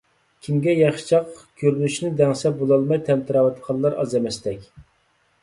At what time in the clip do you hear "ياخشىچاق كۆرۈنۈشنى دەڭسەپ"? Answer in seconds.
0.77-2.57